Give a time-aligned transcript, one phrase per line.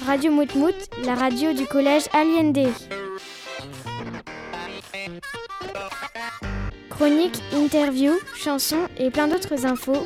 [0.00, 0.74] Radio Moutmout,
[1.04, 2.68] la radio du collège Aliende.
[6.90, 10.04] Chroniques, interviews, chansons et plein d'autres infos.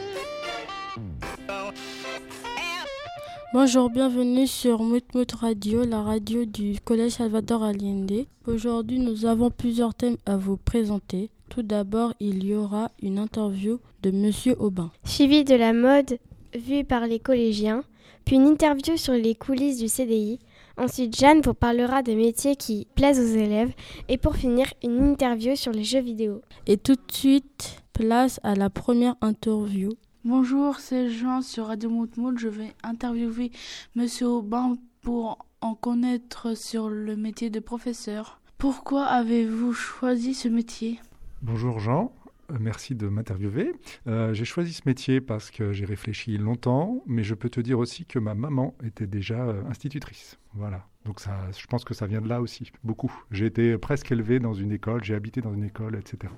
[3.55, 8.27] Bonjour, bienvenue sur Moutmout Radio, la radio du collège Salvador Allende.
[8.47, 11.31] Aujourd'hui, nous avons plusieurs thèmes à vous présenter.
[11.49, 14.91] Tout d'abord, il y aura une interview de Monsieur Aubin.
[15.05, 16.19] Suivi de la mode
[16.55, 17.83] vue par les collégiens,
[18.27, 20.41] puis une interview sur les coulisses du CDI.
[20.77, 23.73] Ensuite, Jeanne vous parlera des métiers qui plaisent aux élèves.
[24.09, 26.43] Et pour finir, une interview sur les jeux vidéo.
[26.67, 29.93] Et tout de suite, place à la première interview.
[30.25, 32.37] Bonjour, c'est Jean sur Radio Moutmout.
[32.37, 33.53] Je vais interviewer
[33.95, 38.41] Monsieur Aubin pour en connaître sur le métier de professeur.
[38.59, 40.99] Pourquoi avez-vous choisi ce métier?
[41.43, 42.11] Bonjour Jean,
[42.59, 43.73] merci de m'interviewer.
[44.07, 47.79] Euh, j'ai choisi ce métier parce que j'ai réfléchi longtemps, mais je peux te dire
[47.79, 50.39] aussi que ma maman était déjà euh, institutrice.
[50.55, 50.87] Voilà.
[51.05, 53.13] Donc ça, je pense que ça vient de là aussi, beaucoup.
[53.31, 56.33] J'ai été presque élevé dans une école, j'ai habité dans une école, etc.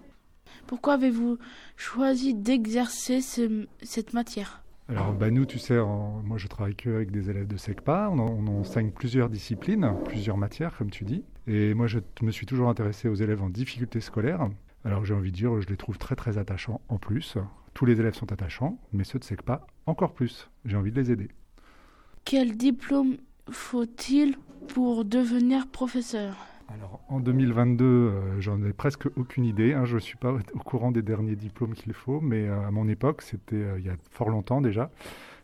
[0.66, 1.38] Pourquoi avez-vous
[1.76, 4.62] choisi d'exercer cette matière?
[4.90, 8.08] Alors, bah nous, tu sais, moi je travaille que avec des élèves de SECPA.
[8.10, 11.24] On, on, enseigne plusieurs disciplines, plusieurs matières, comme tu dis.
[11.46, 14.48] Et moi, je me suis toujours intéressé aux élèves en difficulté scolaire.
[14.84, 17.36] Alors j'ai envie de dire, je les trouve très très attachants en plus.
[17.74, 20.50] Tous les élèves sont attachants, mais ceux de SECPA encore plus.
[20.64, 21.28] J'ai envie de les aider.
[22.24, 23.16] Quel diplôme
[23.50, 24.36] faut-il
[24.68, 26.36] pour devenir professeur?
[26.68, 29.72] Alors en 2022, euh, j'en ai presque aucune idée.
[29.72, 29.86] Hein.
[29.86, 32.88] Je ne suis pas au courant des derniers diplômes qu'il faut, mais euh, à mon
[32.88, 34.90] époque, c'était euh, il y a fort longtemps déjà,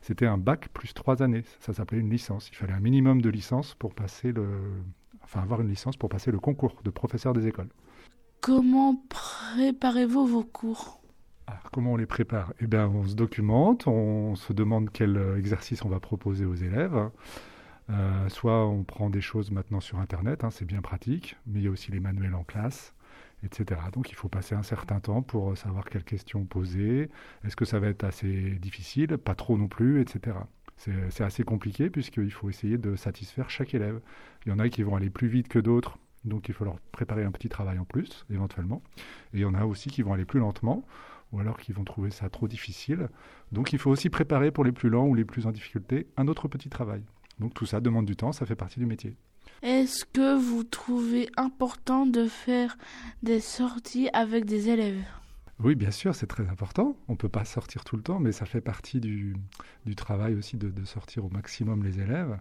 [0.01, 1.43] c'était un bac plus trois années.
[1.59, 2.49] Ça s'appelait une licence.
[2.51, 4.47] Il fallait un minimum de licence pour passer le,
[5.23, 7.69] enfin avoir une licence pour passer le concours de professeur des écoles.
[8.45, 11.01] Comment préparez-vous vos cours?
[11.71, 12.53] Comment on les prépare?
[12.59, 16.53] Eh bien, on se documente, on se demande quel euh, exercice on va proposer aux
[16.53, 17.09] élèves.
[17.89, 21.65] Euh, soit on prend des choses maintenant sur Internet, hein, c'est bien pratique, mais il
[21.65, 22.93] y a aussi les manuels en classe,
[23.41, 23.81] etc.
[23.91, 27.09] Donc il faut passer un certain temps pour euh, savoir quelles questions poser.
[27.45, 29.17] Est-ce que ça va être assez difficile?
[29.17, 30.37] Pas trop non plus, etc.
[31.09, 34.01] C'est assez compliqué puisqu'il faut essayer de satisfaire chaque élève.
[34.45, 36.79] Il y en a qui vont aller plus vite que d'autres donc il faut leur
[36.91, 38.81] préparer un petit travail en plus, éventuellement.
[39.33, 40.83] Et il y en a aussi qui vont aller plus lentement,
[41.31, 43.09] ou alors qui vont trouver ça trop difficile.
[43.51, 46.27] Donc il faut aussi préparer pour les plus lents ou les plus en difficulté un
[46.27, 47.03] autre petit travail.
[47.39, 49.15] Donc tout ça demande du temps, ça fait partie du métier.
[49.61, 52.77] Est-ce que vous trouvez important de faire
[53.23, 55.03] des sorties avec des élèves?
[55.63, 56.97] Oui, bien sûr, c'est très important.
[57.07, 59.35] On ne peut pas sortir tout le temps, mais ça fait partie du,
[59.95, 62.37] travail aussi de, de, sortir au maximum les élèves.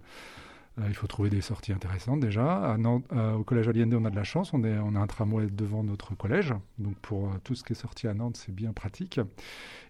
[0.81, 2.77] Euh, il faut trouver des sorties intéressantes déjà.
[3.13, 5.47] Euh, au collège Allende, on a de la chance, on, est, on a un tramway
[5.47, 6.53] devant notre collège.
[6.79, 9.21] Donc pour euh, tout ce qui est sorti à Nantes, c'est bien pratique.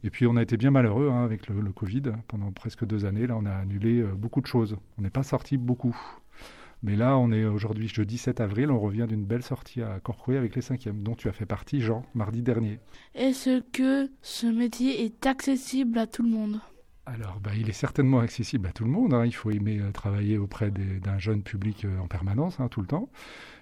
[0.03, 2.03] Et puis on a été bien malheureux hein, avec le, Covid.
[2.28, 4.77] Pendant presque deux années, là, on a annulé beaucoup de choses.
[4.99, 5.97] On n'est pas sorti beaucoup.
[6.83, 10.37] Mais là, on est aujourd'hui jeudi 7 avril, on revient d'une belle sortie à Corcoué
[10.37, 12.78] avec les cinquièmes, dont tu as fait partie, Jean, mardi dernier.
[13.15, 16.61] Est-ce que ce métier est accessible à tout le monde?
[17.06, 19.12] Alors, bah, il est certainement accessible à tout le monde.
[19.12, 19.26] Hein.
[19.26, 22.87] Il faut aimer euh, travailler auprès d'un jeune public euh, en permanence, hein, tout le
[22.87, 23.10] temps.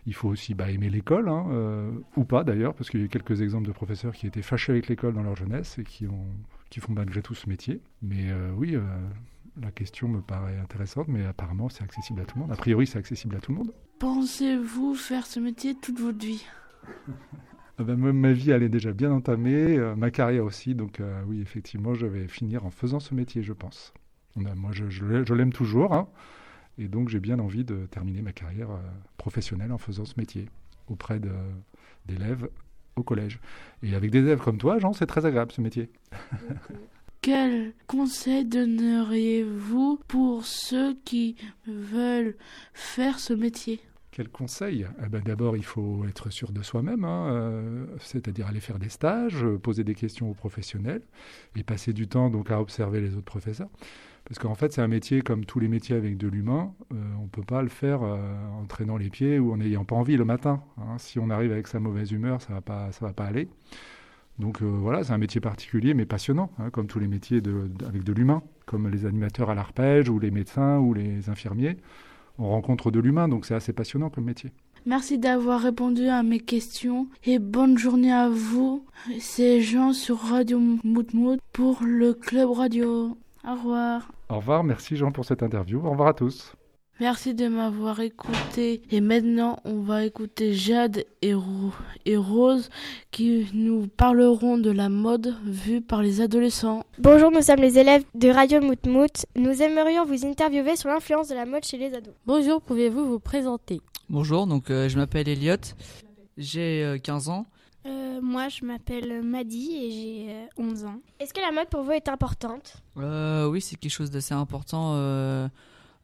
[0.06, 3.06] Il faut aussi bah, aimer l'école, hein, euh, ou pas d'ailleurs, parce qu'il y a
[3.06, 6.06] eu quelques exemples de professeurs qui étaient fâchés avec l'école dans leur jeunesse et qui,
[6.06, 6.26] ont,
[6.70, 7.80] qui font malgré tout ce métier.
[8.00, 8.76] Mais oui,
[9.60, 12.53] la question me paraît intéressante, mais apparemment c'est accessible à tout le monde.
[12.53, 13.72] A priori, c'est accessible à tout le monde.
[13.98, 16.44] Pensez-vous faire ce métier toute votre vie?
[17.78, 20.75] ben, ma vie, est déjà bien entamée, euh, ma carrière aussi.
[20.75, 23.93] Donc euh, oui, effectivement, je vais finir en faisant ce métier, je pense.
[24.37, 25.94] moi, je, l'aime toujours.
[25.94, 26.09] Hein.
[26.78, 28.78] et donc, j'ai bien envie de terminer ma carrière euh,
[29.16, 30.49] professionnelle en faisant ce métier
[30.88, 31.21] auprès
[32.06, 32.49] d'élèves
[32.97, 33.41] au collège.
[33.83, 35.91] Et avec des élèves comme toi, Jean, c'est très agréable ce métier.
[37.22, 42.34] Quel conseil donneriez-vous pour ceux qui veulent
[42.75, 43.81] faire ce métier?
[44.12, 44.86] Quel conseil?
[45.04, 48.90] Eh ben, D'abord, il faut être sûr de soi-même, hein, euh, c'est-à-dire aller faire des
[48.90, 51.00] stages, poser des questions aux professionnels
[51.56, 53.70] et passer du temps donc à observer les autres professeurs.
[54.24, 56.74] Parce qu'en fait, c'est un métier comme tous les métiers avec de l'humain.
[56.92, 58.18] Euh, on ne peut pas le faire euh,
[58.60, 60.62] en traînant les pieds ou en n'ayant pas envie le matin.
[60.78, 60.98] Hein.
[60.98, 63.48] Si on arrive avec sa mauvaise humeur, ça ne va, pas, va pas aller.
[64.38, 67.42] Donc voilà, c'est un métier particulier mais passionnant, hein, comme tous les métiers
[67.86, 71.76] avec de l'humain, comme les animateurs à l'arpège ou les médecins ou les infirmiers
[72.42, 74.50] on rencontre de l'humain, donc c'est assez passionnant comme métier.
[74.84, 78.84] Merci d'avoir répondu à mes questions et bonne journée à vous.
[79.21, 83.16] C'est Jean sur Radio Moutmout pour le Club Radio.
[83.47, 84.10] Au revoir.
[84.28, 85.80] Au revoir, merci Jean pour cette interview.
[85.86, 86.56] Au revoir à tous.
[87.03, 88.81] Merci de m'avoir écouté.
[88.93, 91.34] Et maintenant, on va écouter Jade et,
[92.07, 92.71] et, Rose
[93.10, 96.84] qui nous parleront de la mode vue par les adolescents.
[97.01, 99.27] Bonjour, nous sommes les élèves de Radio Moutmout.
[99.34, 102.15] Nous aimerions vous interviewer sur l'influence de la mode chez les ados.
[102.25, 103.81] Bonjour, pouvez-vous vous présenter?
[104.09, 105.57] Bonjour, donc euh, je m'appelle Elliot,
[106.39, 107.47] j'ai 15 euh, ans.
[107.84, 111.01] Euh, moi, je m'appelle Maddy et j'ai 11 ans.
[111.19, 112.77] Est-ce que la mode pour vous est importante?
[112.95, 115.49] Oui, c'est quelque chose d'assez important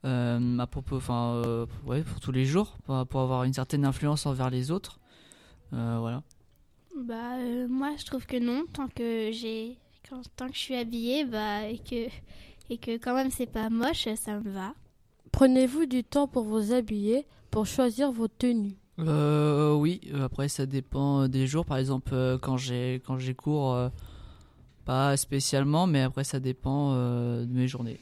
[0.05, 4.71] à propos, enfin, ouais, pour tous les jours, pour, avoir une certaine influence envers les
[4.71, 4.99] autres.
[5.73, 6.23] voilà.
[6.97, 7.37] Bah,
[7.69, 9.79] moi, je trouve que non, tant que j'ai,
[10.37, 12.09] tant que je suis habillée, bah, et que,
[12.71, 14.75] et que quand même c'est pas moche, ça me va.
[15.33, 18.77] Prenez-vous du temps pour vous habiller, pour choisir vos tenues?
[18.99, 21.65] Euh, Oui, euh, après ça dépend euh, des jours.
[21.65, 23.79] Par exemple, euh, quand j'ai quand j'ai cours,
[24.85, 27.99] pas spécialement, mais après ça dépend de mes journées.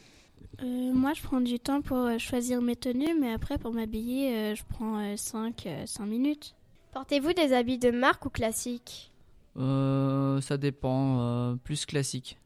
[0.63, 5.17] Moi, je prends du temps pour choisir mes tenues, mais après pour m'habiller, je prends
[5.17, 6.55] 5, 5 minutes.
[6.93, 9.13] Portez-vous des habits de marque ou classiques?
[9.57, 12.39] Ça dépend, plus classique.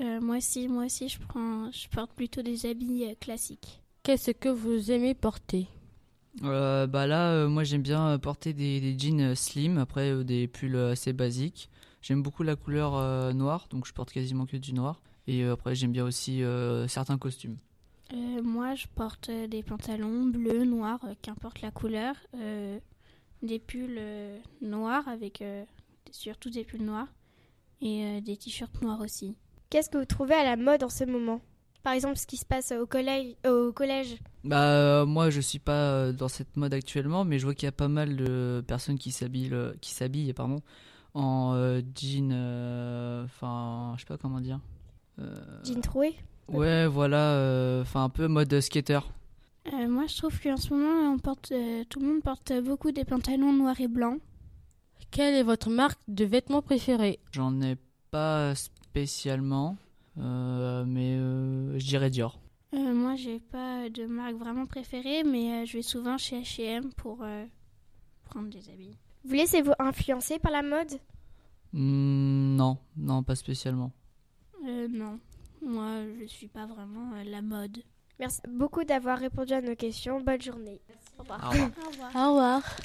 [0.00, 3.80] moi aussi, moi aussi, je prends, je porte plutôt des habits classiques.
[4.02, 5.66] Qu'est-ce que vous aimez porter?
[6.42, 10.76] Euh, bah là, euh, moi j'aime bien porter des, jeans euh, slim, après des pulls
[10.76, 11.68] assez basiques.
[12.02, 15.02] J'aime beaucoup la couleur noire, donc je porte quasiment que du noir.
[15.26, 16.42] Et après j'aime bien aussi
[16.88, 17.56] certains costumes.
[18.42, 22.14] moi je porte des pantalons bleus, noirs, qu'importe la couleur.
[23.42, 24.00] des pulls
[24.60, 25.44] noirs avec
[26.10, 27.08] surtout des pulls noirs.
[27.82, 29.36] Et des t-shirts noirs aussi.
[29.70, 31.40] Qu'est-ce que vous trouvez à la mode en ce moment?
[31.82, 35.58] Par exemple, ce qui se passe au collège, au collège Bah euh, moi je suis
[35.58, 38.62] pas euh, dans cette mode actuellement, mais je vois qu'il y a pas mal de
[38.66, 40.60] personnes qui s'habillent, euh, qui s'habillent pardon,
[41.14, 41.54] en
[41.96, 42.32] jean,
[43.24, 44.60] enfin je sais pas comment dire.
[45.64, 46.14] Jean troué
[46.48, 49.00] Ouais voilà, enfin un peu mode skater.
[49.88, 51.52] moi je trouve qu'en ce moment on porte,
[51.88, 54.20] tout le monde porte beaucoup des pantalons noirs et blancs.
[55.10, 57.18] Quelle est votre marque de vêtements préférée?
[57.32, 57.76] J'en ai
[58.10, 59.76] pas spécialement.
[60.18, 62.38] Euh, mais euh, je dirais Dior.
[62.74, 67.24] Euh, moi, j'ai pas de marque vraiment préférée, mais je vais souvent chez H&M pour
[68.24, 68.96] prendre des habits.
[69.24, 70.92] Vous laissez-vous influencer par la mode?
[71.72, 73.92] Hmm, Non, non, pas spécialement.
[74.62, 75.18] Non,
[75.62, 77.78] moi, je suis pas vraiment la mode.
[78.18, 80.20] Merci beaucoup d'avoir répondu à nos questions.
[80.20, 80.80] Bonne journée.
[81.18, 81.44] Au revoir.
[81.44, 82.10] Au revoir.
[82.14, 82.76] Au revoir.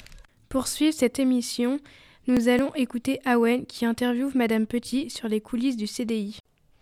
[0.48, 1.78] Pour suivre cette émission,
[2.26, 6.38] nous allons écouter Awen qui interviewe Madame Petit sur les coulisses du CDI.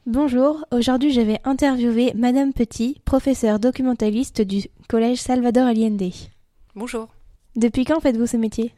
[0.06, 6.12] Bonjour, aujourd'hui je vais interviewer Madame Petit, professeure documentaliste du Collège Salvador Allende.
[6.74, 7.08] Bonjour.
[7.56, 8.74] Depuis quand faites-vous ce métier?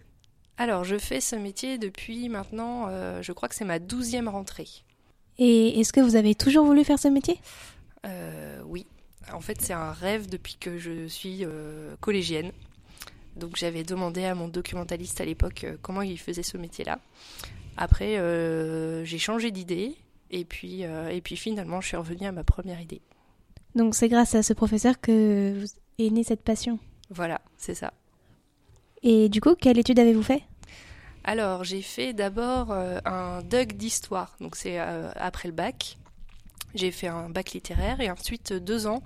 [0.57, 4.69] Alors je fais ce métier depuis maintenant, euh, je crois que c'est ma douzième rentrée.
[5.39, 7.39] Et est-ce que vous avez toujours voulu faire ce métier?
[8.07, 8.87] Euh, Oui,
[9.33, 12.53] en fait c'est un rêve depuis que je suis euh, collégienne.
[13.37, 16.99] Donc j'avais demandé à mon documentaliste à l'époque comment il faisait ce métier-là.
[17.77, 18.17] Après,
[19.05, 19.95] j'ai changé d'idée
[20.31, 23.01] et puis, euh, et puis finalement, je suis revenue à ma première idée.
[23.75, 25.65] Donc c'est grâce à ce professeur que
[25.99, 26.79] est née cette passion?
[27.11, 27.93] Voilà, c'est ça.
[29.03, 30.43] Et du coup, quelle étude avez-vous fait?
[31.27, 35.99] Alors, j'ai fait d'abord euh, un DUG d'histoire, donc c'est euh, après le bac.
[36.75, 39.03] J'ai fait un bac littéraire et ensuite deux ans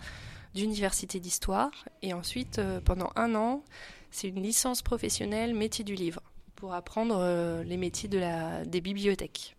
[0.55, 1.71] d'université d'histoire.
[2.03, 3.65] Et ensuite, pendant un an,
[4.11, 6.21] c'est une licence professionnelle métier du livre
[6.57, 9.57] pour apprendre les métiers de la, des bibliothèques.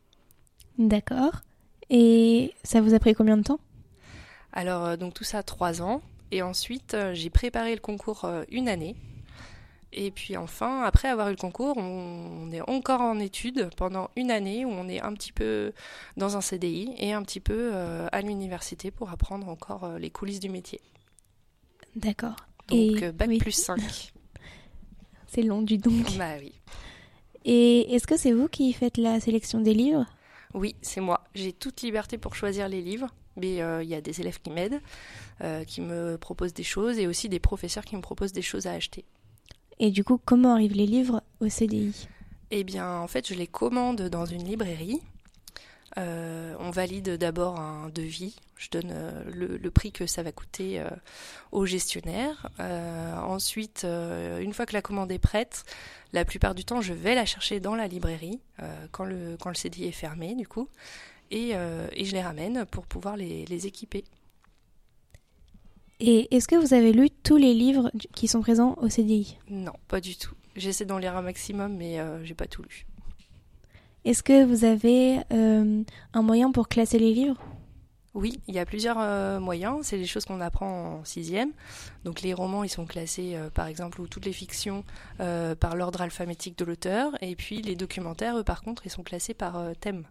[0.77, 1.41] D'accord.
[1.89, 3.59] Et ça vous a pris combien de temps?
[4.53, 6.01] Alors, euh, donc tout ça, trois ans.
[6.31, 8.95] Et ensuite, euh, j'ai préparé le concours euh, une année.
[9.93, 14.31] Et puis enfin, après avoir eu le concours, on, est encore en études pendant une
[14.31, 15.73] année où on est un petit peu
[16.15, 20.49] dans un CDI et un petit peu à l'université pour apprendre encore les coulisses du
[20.49, 20.79] métier.
[21.95, 22.35] D'accord.
[22.69, 23.79] Donc bac plus 5.
[25.27, 26.17] C'est long du donc.
[26.17, 26.53] Bah oui.
[27.45, 30.05] Et est-ce que c'est vous qui faites la sélection des livres?
[30.53, 31.23] Oui, c'est moi.
[31.33, 33.07] J'ai toute liberté pour choisir les livres,
[33.37, 34.81] mais euh, il y a des élèves qui m'aident,
[35.41, 38.67] euh, qui me proposent des choses, et aussi des professeurs qui me proposent des choses
[38.67, 39.05] à acheter.
[39.81, 42.07] Et du coup, comment arrivent les livres au CDI
[42.51, 45.01] Eh bien, en fait, je les commande dans une librairie.
[45.97, 48.35] Euh, on valide d'abord un devis.
[48.57, 48.93] Je donne
[49.33, 50.83] le, prix que ça va coûter
[51.51, 52.47] au gestionnaire.
[52.59, 55.65] ensuite, une fois que la commande est prête,
[56.13, 59.85] la plupart du temps, je vais la chercher dans la librairie euh, quand, le, CDI
[59.85, 60.69] est fermé, du coup,
[61.31, 64.03] et, euh, je les ramène pour pouvoir les équiper.
[66.03, 69.73] Et est-ce que vous avez lu tous les livres qui sont présents au CDI Non,
[69.87, 70.33] pas du tout.
[70.55, 72.85] J'essaie d'en lire un maximum, mais euh, j'ai pas tout lu.
[74.03, 77.39] Est-ce que vous avez un moyen pour classer les livres?
[78.13, 79.79] Oui, il y a plusieurs euh, moyens.
[79.83, 81.51] C'est des choses qu'on apprend en sixième.
[82.03, 84.83] Donc les romans, ils sont classés, euh, par exemple, ou toutes les fictions
[85.21, 87.13] euh, par l'ordre alphabétique de l'auteur.
[87.21, 90.05] Et puis les documentaires, eux, par contre, ils sont classés par thème.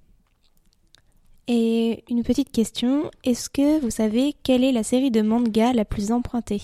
[1.48, 5.84] Et une petite question, est-ce que vous savez quelle est la série de manga la
[5.84, 6.62] plus empruntée?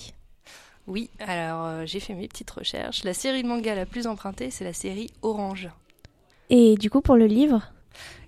[0.87, 3.03] Oui, alors j'ai fait mes petites recherches.
[3.03, 5.69] La série de manga la plus empruntée, c'est la série Orange.
[6.51, 7.73] Et du coup, pour le livre?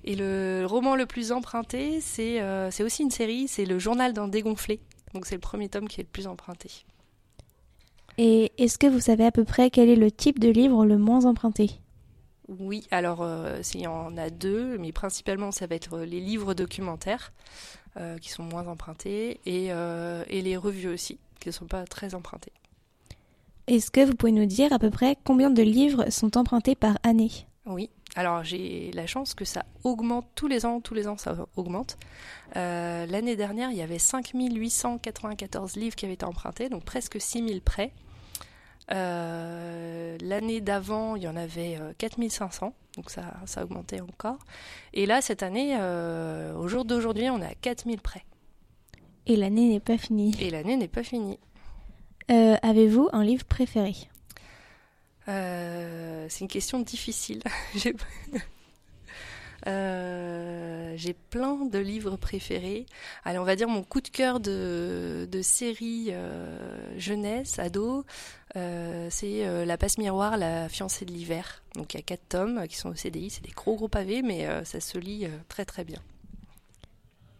[0.04, 4.26] Et le roman le plus emprunté, euh, c'est aussi une série, c'est Le Journal d'un
[4.26, 4.80] dégonflé.
[5.14, 6.70] Donc c'est le premier tome qui est le plus emprunté.
[8.16, 10.98] Et est-ce que vous savez à peu près quel est le type de livre le
[10.98, 11.70] moins emprunté?
[12.48, 16.54] Oui, alors euh, il y en a deux, mais principalement ça va être les livres
[16.54, 17.32] documentaires
[17.98, 22.14] euh, qui sont moins empruntés et, et les revues aussi, qui ne sont pas très
[22.14, 22.52] empruntées.
[23.66, 26.98] Est-ce que vous pouvez nous dire à peu près combien de livres sont empruntés par
[27.02, 27.30] année?
[27.66, 31.36] Oui, alors j'ai la chance que ça augmente tous les ans, tous les ans ça
[31.54, 31.98] augmente.
[32.56, 37.60] Euh, l'année dernière, il y avait 5894 livres qui avaient été empruntés, donc presque 6000
[37.60, 37.92] prêts.
[38.90, 44.38] Euh, l'année d'avant, il y en avait 4500, euh, donc ça, ça a augmenté encore.
[44.94, 45.76] Et là, cette année,
[46.56, 48.24] au jour d'aujourd'hui, on est à 4000 prêts.
[49.26, 50.34] Et l'année n'est pas finie.
[50.40, 51.38] Et l'année n'est pas finie.
[52.28, 53.94] Avez-vous un livre préféré?
[55.28, 57.42] Euh, c'est une question difficile.
[59.68, 62.86] Euh, j'ai plein de livres préférés.
[63.24, 68.04] Allez, on va dire mon coup de cœur de, série euh, jeunesse, ado,
[68.54, 71.62] c'est La passe miroir, La fiancée de l'hiver.
[71.74, 74.22] Donc il y a quatre tomes qui sont au CDI, c'est des gros gros pavés,
[74.22, 76.00] mais ça se lit très très bien.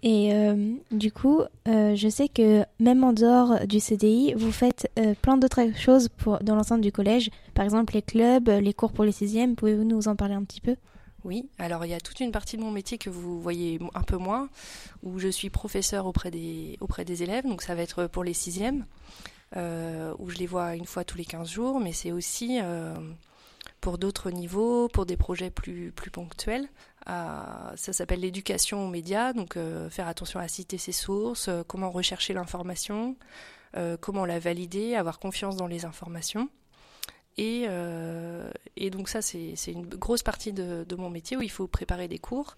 [0.03, 4.89] Et euh, du coup, euh, je sais que même en dehors du CDI, vous faites
[4.99, 6.09] euh, plein d'autres choses
[6.41, 7.31] dans l'enceinte du collège.
[7.55, 9.57] Par exemple, les clubs, les cours pour les sixièmes.
[9.57, 10.77] Pouvez-vous nous en parler un petit peu?
[11.29, 14.03] Oui, alors il y a toute une partie de mon métier que vous voyez un
[14.03, 14.49] peu moins,
[15.03, 16.79] où je suis professeur auprès des,
[17.23, 17.45] élèves.
[17.45, 18.87] Donc ça va être pour les sixièmes,
[19.55, 21.81] où je les vois une fois tous les 15 jours.
[21.81, 22.61] Mais c'est aussi
[23.83, 26.69] pour d'autres niveaux, pour des projets plus, ponctuels
[27.09, 31.91] ça s'appelle l'éducation aux médias, donc euh, faire attention à citer ses sources, euh, comment
[31.91, 33.17] rechercher l'information,
[33.77, 36.49] euh, comment la valider, avoir confiance dans les informations.
[37.39, 37.67] Et,
[38.77, 42.19] et donc ça, c'est une grosse partie de, mon métier où il faut préparer des
[42.19, 42.57] cours.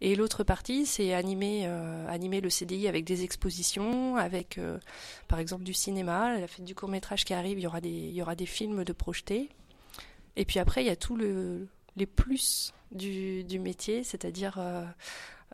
[0.00, 1.66] Et l'autre partie, c'est animer,
[2.08, 4.58] animer le CDI avec des expositions, avec
[5.28, 6.38] par exemple du cinéma.
[6.38, 9.50] La fête du court métrage qui arrive, il y aura des, films de projetés.
[10.36, 14.84] Et puis après, il y a tout le, les plus du, métier, c'est-à-dire euh,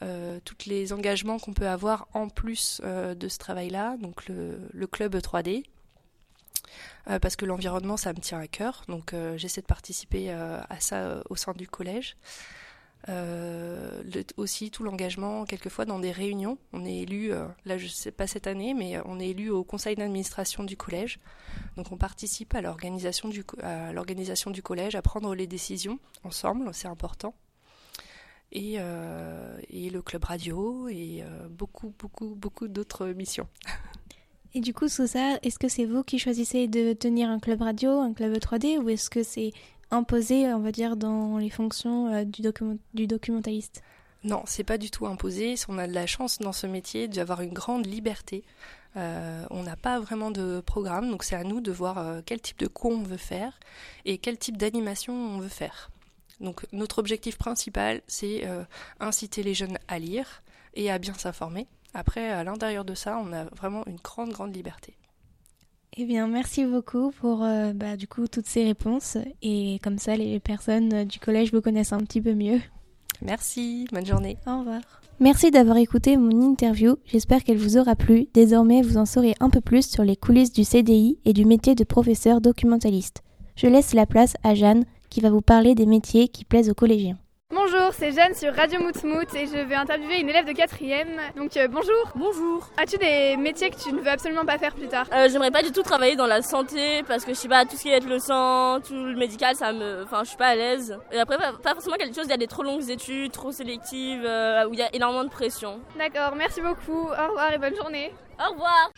[0.02, 4.86] euh, tous les engagements qu'on peut avoir en plus euh, de ce travail-là, donc le,
[4.86, 5.64] club 3D.
[7.20, 11.36] Parce que l'environnement, ça me tient à cœur, donc j'essaie de participer à ça au
[11.36, 12.16] sein du collège.
[13.08, 14.02] Euh,
[14.36, 16.58] aussi tout l'engagement quelquefois dans des réunions.
[16.72, 19.64] On est élu, euh, là je sais pas cette année, mais on est élu au
[19.64, 21.18] conseil d'administration du collège.
[21.76, 23.42] Donc on participe à l'organisation du,
[24.62, 27.34] collège, à prendre les décisions ensemble, c'est important.
[28.54, 33.48] Euh, et, le club radio et beaucoup, beaucoup, beaucoup d'autres missions.
[34.52, 37.62] Et du coup, sous ça, est-ce que c'est vous qui choisissez de tenir un club
[37.62, 39.52] radio, un club 3D, ou est-ce que c'est
[39.92, 42.42] imposé, on va dire, dans les fonctions euh, du,
[42.94, 43.82] du documentaliste?
[44.24, 45.54] Non, c'est pas du tout imposé.
[45.68, 48.42] On a de la chance dans ce métier d'avoir une grande liberté.
[48.96, 52.40] Euh, on n'a pas vraiment de programme, donc c'est à nous de voir euh, quel
[52.40, 53.58] type de cours on veut faire
[54.04, 55.90] et quel type d'animation on veut faire.
[56.40, 58.48] Donc notre objectif principal, c'est
[58.98, 60.42] inciter les jeunes à lire
[60.74, 61.68] et à bien s'informer.
[61.94, 64.96] Après, à l'intérieur de ça, on a vraiment une grande, grande liberté.
[65.96, 70.16] Eh bien, merci beaucoup pour euh, bah, du coup toutes ces réponses et comme ça
[70.16, 72.60] les personnes du collège vous connaissent un petit peu mieux.
[73.22, 74.38] Merci, bonne journée.
[74.46, 74.80] Au revoir.
[75.18, 78.28] Merci d'avoir écouté mon interview, j'espère qu'elle vous aura plu.
[78.32, 81.74] Désormais, vous en saurez un peu plus sur les coulisses du CDI et du métier
[81.74, 83.22] de professeur documentaliste.
[83.56, 86.74] Je laisse la place à Jeanne qui va vous parler des métiers qui plaisent aux
[86.74, 87.18] collégiens.
[87.52, 91.18] Bonjour, c'est Jeanne sur Radio Moutmout et je vais interviewer une élève de 4ème.
[91.34, 92.12] Donc euh, bonjour.
[92.14, 92.68] Bonjour.
[92.76, 95.64] As-tu des métiers que tu ne veux absolument pas faire plus tard euh, J'aimerais pas
[95.64, 98.06] du tout travailler dans la santé parce que je sais pas, tout ce qui est
[98.06, 100.04] le sang, tout le médical, ça me.
[100.04, 100.96] Enfin, je suis pas à l'aise.
[101.10, 104.24] Et après, pas, forcément quelque chose, il y a des trop longues études, trop sélectives,
[104.24, 105.80] euh, où il y a énormément de pression.
[105.98, 107.08] D'accord, merci beaucoup.
[107.08, 108.12] Au revoir et bonne journée.
[108.38, 108.92] Au revoir.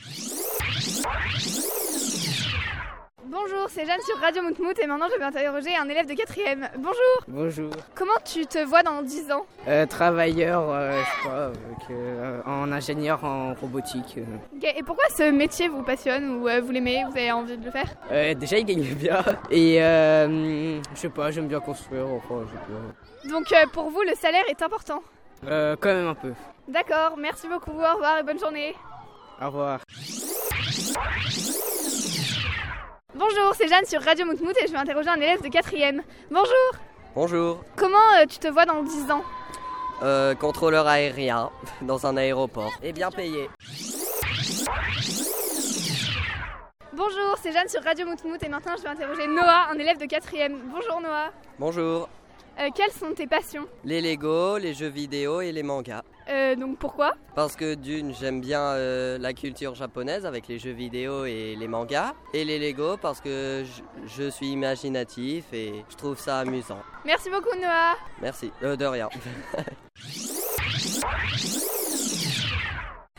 [3.24, 6.68] Bonjour, c'est Jeanne sur Radio Moutmout et maintenant je vais interroger un élève de 4ème.
[6.76, 6.96] Bonjour
[7.28, 9.46] Bonjour Comment tu te vois dans 10 ans?
[9.68, 11.52] Euh, Travailleur, euh, je crois,
[11.90, 14.18] euh, en ingénieur en robotique.
[14.62, 18.34] Et pourquoi ce métier vous passionne ou vous l'aimez, vous avez envie de le faire?
[18.36, 22.06] Déjà il gagne bien et je sais pas, j'aime bien construire.
[22.08, 22.44] Enfin,
[23.30, 25.02] Donc pour vous le salaire est important?
[25.46, 26.32] Euh, quand même un peu.
[26.68, 28.74] D'accord, merci beaucoup, au revoir et bonne journée.
[29.40, 29.80] Au revoir.
[33.14, 36.00] Bonjour, c'est Jeanne sur Radio Moutmout et je vais interroger un élève de 4ème.
[36.30, 36.72] Bonjour
[37.14, 39.22] Bonjour, Comment euh, tu te vois dans 10 ans?
[40.02, 41.50] Euh, contrôleur aérien
[41.82, 42.72] dans un aéroport.
[42.82, 43.50] Et bien payé.
[46.94, 50.06] Bonjour, c'est Jeanne sur Radio Moutmout et maintenant je vais interroger Noah, un élève de
[50.06, 50.56] 4ème.
[50.72, 52.08] Bonjour Noah Bonjour,
[52.60, 56.02] Euh, Quelles sont tes passions les Lego, les jeux vidéo et les mangas.
[56.28, 60.70] Euh, Donc pourquoi Parce que d'une, j'aime bien euh, la culture japonaise avec les jeux
[60.72, 62.12] vidéo et les mangas.
[62.34, 63.82] Et les Lego parce que je,
[64.24, 66.78] je suis imaginatif et je trouve ça amusant.
[67.04, 69.08] Merci beaucoup Noah Merci, Euh, de rien.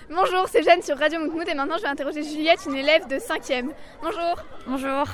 [0.09, 3.15] Bonjour, c'est Jeanne sur Radio Moutmout et maintenant je vais interroger Juliette, une élève de
[3.15, 3.69] 5ème.
[4.01, 4.35] Bonjour
[4.67, 5.05] Bonjour.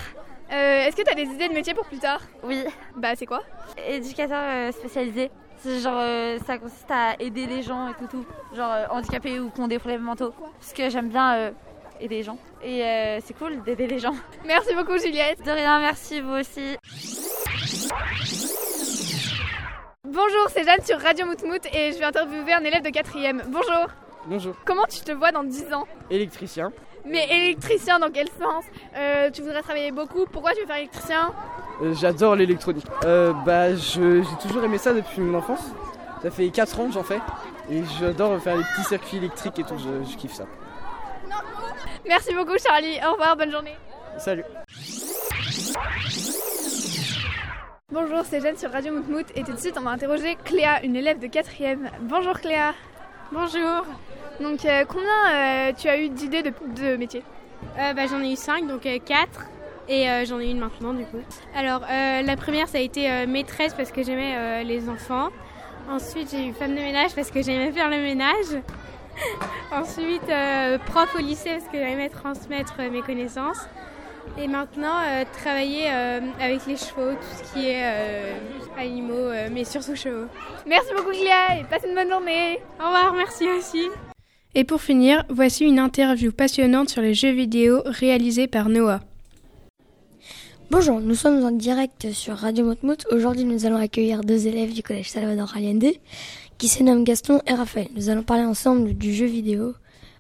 [0.52, 2.22] Euh, Est-ce que tu as des idées de métier pour plus tard?
[2.44, 2.64] Oui.
[2.96, 3.42] Bah c'est quoi?
[3.88, 5.30] Éducateur euh, spécialisé.
[5.60, 8.26] C'est genre euh, ça consiste à aider les gens et tout tout.
[8.56, 10.34] Genre euh, handicapés ou qui ont des problèmes mentaux.
[10.60, 11.52] Parce que j'aime bien euh,
[12.00, 12.38] aider les gens.
[12.64, 14.16] Et euh, c'est cool d'aider les gens.
[14.46, 16.78] Merci beaucoup Juliette De rien, merci vous aussi.
[20.06, 23.44] Bonjour, c'est Jeanne sur Radio Moutmout et je vais interviewer un élève de 4ème.
[23.48, 23.88] Bonjour
[24.26, 24.56] Bonjour.
[24.66, 25.88] Comment tu te vois dans 10 ans?
[26.10, 26.72] Électricien.
[27.06, 28.64] Mais électricien dans quel sens
[28.96, 31.32] Euh, Tu voudrais travailler beaucoup Pourquoi tu veux faire électricien
[31.82, 32.86] Euh, J'adore l'électronique.
[33.06, 35.64] Euh, bah, je- j'ai toujours aimé ça depuis mon enfance.
[36.22, 37.20] Ça fait 4 ans que j'en fais.
[37.72, 39.78] Et j'adore faire les petits circuits électriques et tout.
[39.78, 40.46] Je, je kiffe ça.
[42.08, 43.76] Merci beaucoup Charlie, au revoir, bonne journée.
[44.18, 44.44] Salut.
[47.92, 50.96] Bonjour, c'est Jeanne sur Radio Moutmout et tout de suite on va interroger Cléa, une
[50.96, 51.90] élève de 4ème.
[52.02, 52.74] Bonjour Cléa.
[53.32, 53.86] Bonjour.
[54.40, 57.24] Donc euh, combien euh, tu as eu d'idées de, de métier
[57.78, 59.28] Euh, bah, j'en ai eu 5, donc 4.
[59.92, 61.18] Et j'en ai une maintenant du coup.
[61.56, 65.30] Alors la première ça a été maîtresse parce que j'aimais les enfants.
[65.90, 68.62] Ensuite j'ai eu femme de ménage parce que j'aimais faire le ménage.
[69.72, 70.32] Ensuite
[70.86, 73.68] prof au lycée parce que j'aimais transmettre mes connaissances.
[74.38, 78.34] Et maintenant euh, travailler euh, avec les chevaux, tout ce qui est euh,
[78.78, 80.28] animaux, mais surtout chevaux.
[80.66, 82.60] Merci beaucoup Cléa et passe une bonne journée.
[82.80, 83.90] Au revoir, merci aussi.
[84.60, 89.00] Et pour finir, voici une interview passionnante sur les jeux vidéo réalisée par Noah.
[90.70, 93.08] Bonjour, nous sommes en direct sur Radio Moutmout.
[93.10, 95.94] Aujourd'hui, nous allons accueillir deux élèves du collège Salvador Allende
[96.58, 97.88] qui se nomment Gaston et Raphaël.
[97.96, 99.76] Nous allons parler ensemble du jeu vidéo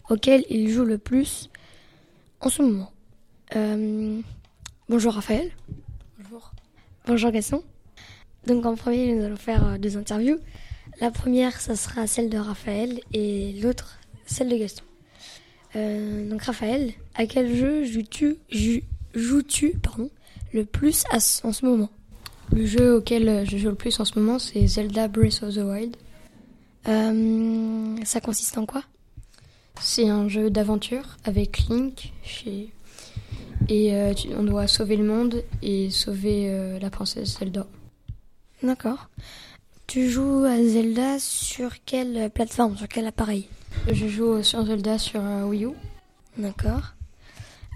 [0.10, 1.49] auquel ils jouent le plus
[2.39, 2.93] en ce moment.
[3.58, 4.21] Euh,
[4.88, 5.52] bonjour Raphaël.
[6.17, 6.52] Bonjour.
[7.08, 7.62] Bonjour Gaston.
[8.47, 10.38] Donc en premier, nous allons faire euh, deux interviews.
[11.02, 13.98] La première, ça sera celle de Raphaël et l'autre,
[14.30, 14.84] celle de Gaston.
[15.76, 18.82] Euh, donc Raphaël, à quel jeu joues-tu jou-
[19.13, 20.10] joues-tu pardon,
[20.54, 21.89] le plus à en ce moment?
[22.52, 25.60] Le jeu auquel je joue le plus en ce moment, c'est Zelda Breath of the
[25.60, 25.96] Wild.
[26.88, 28.84] Euh, ça consiste en quoi?
[29.82, 32.70] C'est un jeu d'aventure avec Link chez...
[33.70, 37.68] et euh, tu- on doit sauver le monde et sauver la princesse Zelda.
[38.63, 39.10] D'accord.
[39.88, 43.48] Tu joues à Zelda sur quelle plateforme, sur quel appareil?
[43.91, 45.69] Je joue sur Zelda sur euh, Wii U.
[46.38, 46.93] D'accord.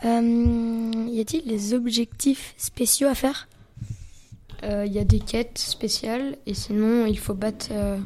[0.06, 3.48] Euh, y a-t-il des objectifs spéciaux à faire?
[4.64, 7.98] Euh, Il y a des quêtes spéciales et sinon il faut battre euh,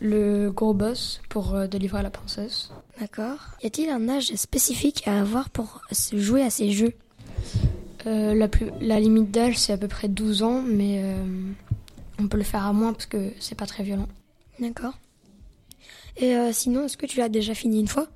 [0.00, 2.70] le gros boss pour euh, délivrer la princesse.
[3.00, 3.38] D'accord.
[3.62, 6.92] Y a-t-il un âge spécifique à avoir pour se jouer à ces jeux?
[8.06, 11.16] Euh, la, plus- la limite d'âge c'est à peu près 12 ans mais euh,
[12.20, 14.08] on peut le faire à moins parce que c'est pas très violent.
[14.60, 14.94] D'accord.
[16.18, 18.06] Et euh, sinon, est-ce que tu l'as déjà fini une fois?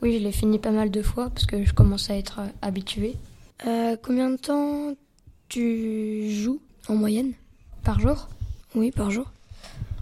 [0.00, 2.46] Oui, je l'ai fini pas mal de fois parce que je commence à être euh,
[2.62, 3.16] habituée.
[3.66, 4.94] Euh, combien de temps
[5.48, 7.32] tu joues en moyenne?
[7.84, 8.28] Par jour?
[8.74, 9.30] Oui, par jour.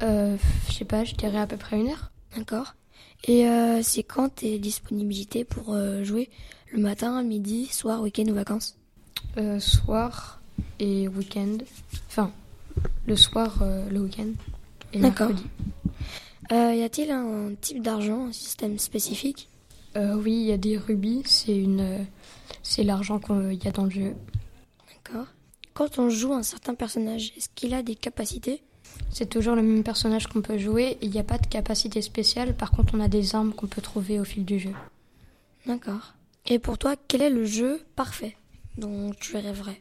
[0.02, 0.36] Euh,
[0.68, 2.10] je sais pas, je dirais à peu près une heure.
[2.36, 2.74] D'accord.
[3.24, 6.30] Et euh, c'est quand tes disponibilités pour euh, jouer?
[6.72, 8.76] Le matin, midi, soir, week-end ou vacances?
[9.58, 10.40] Soir
[10.78, 11.58] et week-end.
[12.08, 12.30] Enfin,
[13.06, 14.28] le soir, le week-end.
[14.92, 15.28] Et D'accord.
[15.28, 15.48] mercredi.
[16.52, 19.48] Euh, y a-t-il un type d'argent, un système spécifique
[19.96, 21.98] Euh, oui, il y a des rubis, c'est une, euh,
[22.62, 24.14] c'est l'argent qu'il y a dans le jeu.
[24.88, 25.26] D'accord.
[25.74, 28.62] Quand on joue un certain personnage, est-ce qu'il a des capacités
[29.10, 32.54] C'est toujours le même personnage qu'on peut jouer, il n'y a pas de capacité spéciale,
[32.54, 34.74] par contre on a des armes qu'on peut trouver au fil du jeu.
[35.66, 36.14] D'accord.
[36.46, 38.36] Et pour toi, quel est le jeu parfait
[38.76, 39.80] dont tu rêverais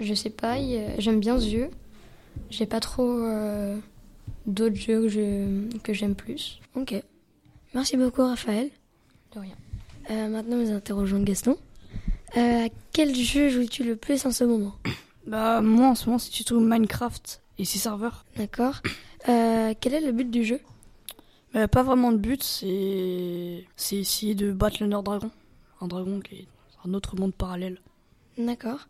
[0.00, 0.56] Je sais pas,
[0.98, 1.70] j'aime bien ce jeu.
[2.50, 3.78] J'ai pas trop euh,
[4.46, 6.60] d'autres jeux que, je- que j'aime plus.
[6.74, 6.94] Ok.
[7.74, 8.70] Merci beaucoup, Raphaël.
[9.34, 9.54] De rien.
[10.10, 11.56] Euh, maintenant, nous interrogeons Gaston.
[12.36, 14.74] Euh, à quel jeu joues-tu le plus en ce moment
[15.26, 18.24] Bah, moi en ce moment, c'est surtout Minecraft et ses serveurs.
[18.36, 18.80] D'accord.
[19.28, 20.60] Euh, quel est le but du jeu
[21.56, 25.30] Euh, Pas vraiment de but, c'est c'est essayer de battre le Nord Dragon.
[25.80, 26.46] Un dragon qui est
[26.84, 27.80] un autre monde parallèle.
[28.38, 28.86] D'accord.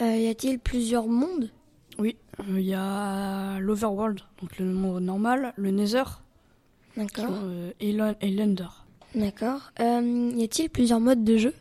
[0.00, 1.50] Euh, y a-t-il plusieurs mondes
[1.98, 6.04] Oui, euh, il y a l'Overworld, donc le monde normal, le Nether
[6.96, 7.30] D'accord.
[7.30, 8.68] euh, et l'Un- et l'Under.
[9.14, 9.72] D'accord.
[9.80, 11.54] Euh, y a-t-il plusieurs modes de jeu?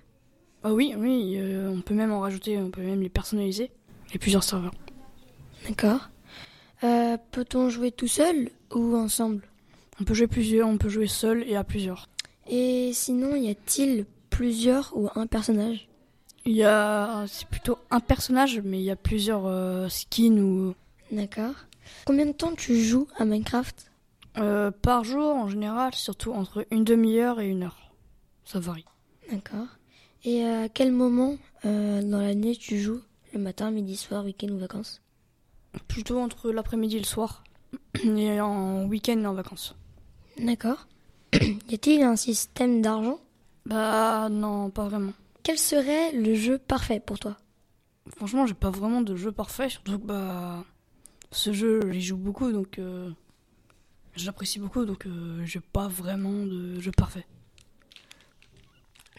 [0.63, 3.71] Ah oui, oui, euh, on peut même en rajouter, on peut même les personnaliser.
[4.13, 4.73] Et plusieurs serveurs.
[5.67, 6.09] D'accord.
[7.31, 9.41] Peut-on jouer tout seul ou ensemble?
[9.99, 12.09] On peut jouer plusieurs, on peut jouer seul et à plusieurs.
[12.47, 15.87] Et sinon, y a-t-il plusieurs ou un personnage?
[16.47, 20.75] Il y a, c'est plutôt un personnage, mais il y a plusieurs euh, skins ou.
[21.11, 21.55] D'accord.
[22.05, 23.91] Combien de temps tu joues à Minecraft?
[24.37, 27.91] Euh, par jour en général, surtout entre une demi-heure et une heure.
[28.43, 28.85] Ça varie.
[29.31, 29.67] D'accord.
[30.23, 33.01] Et à quel moment euh, dans l'année tu joues?
[33.33, 35.01] Le matin, midi, soir, week-end ou vacances?
[35.87, 37.43] Plutôt entre l'après-midi et le soir.
[38.03, 39.75] Et en week-end et en vacances.
[40.37, 40.87] D'accord.
[41.33, 43.19] y a-t-il un système d'argent?
[43.65, 45.13] Bah non, pas vraiment.
[45.45, 47.37] Quel serait le jeu parfait pour toi?
[48.17, 50.65] Franchement, j'ai pas vraiment de jeu parfait, surtout que bah
[51.29, 53.11] ce jeu, j'y joue beaucoup, donc euh,
[54.15, 57.27] j'apprécie beaucoup, donc euh, j'ai pas vraiment de jeu parfait.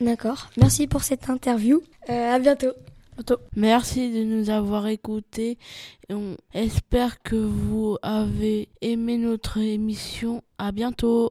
[0.00, 0.50] D'accord.
[0.56, 1.80] Merci pour cette interview.
[2.10, 2.72] Euh, à bientôt.
[3.54, 5.58] Merci de nous avoir écoutés.
[6.08, 10.42] Et on espère que vous avez aimé notre émission.
[10.58, 11.30] À bientôt.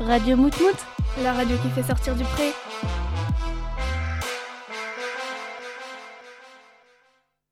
[0.00, 0.76] Radio Moutmout
[1.22, 2.52] La radio qui fait sortir du pré.